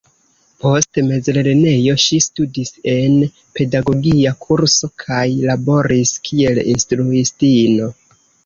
[0.61, 3.17] Post mezlernejo ŝi studis en
[3.59, 7.93] pedagogia kurso kaj laboris kiel instruistino.